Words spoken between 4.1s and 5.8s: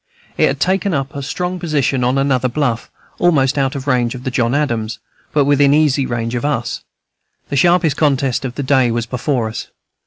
of the John Adams, but within